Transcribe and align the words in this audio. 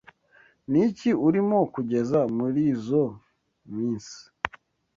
Niki 0.71 1.09
urimo 1.27 1.57
kugeza 1.73 2.19
murizoi 2.35 3.15
minsi? 3.73 4.19